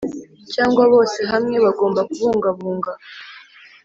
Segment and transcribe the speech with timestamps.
[0.53, 2.91] Cyangwa bose hamwe bagomba kubungabunga